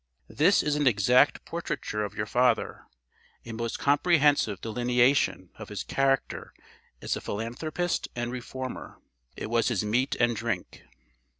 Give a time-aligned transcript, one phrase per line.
[0.33, 2.85] This is an exact portraiture of your father,
[3.45, 6.55] a most comprehensive delineation of his character
[7.03, 8.97] as a philanthropist and reformer.
[9.37, 10.85] It was his meat and drink.